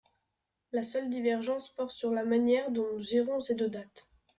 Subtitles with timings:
[0.71, 4.09] La seule divergence porte sur la manière dont nous gérons ces deux dates.